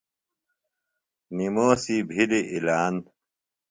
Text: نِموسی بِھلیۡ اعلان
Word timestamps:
نِموسی 1.35 1.97
بِھلیۡ 2.07 2.45
اعلان 2.53 2.95